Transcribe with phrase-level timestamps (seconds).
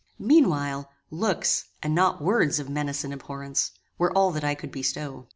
[0.17, 3.69] Meanwhile, looks, and not words of menace and abhorrence,
[3.99, 5.27] were all that I could bestow.